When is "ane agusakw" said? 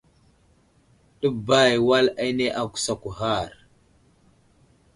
2.25-3.09